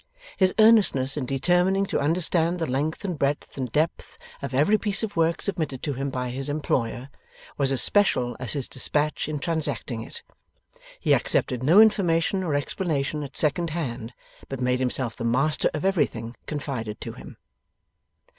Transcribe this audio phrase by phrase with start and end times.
[0.35, 5.03] His earnestness in determining to understand the length and breadth and depth of every piece
[5.03, 7.07] of work submitted to him by his employer,
[7.55, 10.23] was as special as his despatch in transacting it.
[10.99, 14.11] He accepted no information or explanation at second hand,
[14.49, 17.37] but made himself the master of everything confided to him.